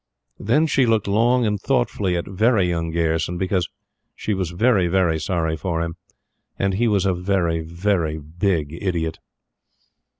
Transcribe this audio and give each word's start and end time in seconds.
Then 0.39 0.65
she 0.65 0.87
looked 0.87 1.07
long 1.07 1.45
and 1.45 1.61
thoughtfully 1.61 2.17
at 2.17 2.27
"Very 2.27 2.67
Young" 2.67 2.89
Gayerson; 2.89 3.37
because 3.37 3.69
she 4.15 4.33
was 4.33 4.49
very, 4.49 4.87
very 4.87 5.19
sorry 5.19 5.55
for 5.55 5.79
him, 5.83 5.95
and 6.57 6.73
he 6.73 6.87
was 6.87 7.05
a 7.05 7.13
very, 7.13 7.59
very 7.61 8.17
big 8.17 8.75
idiot. 8.81 9.19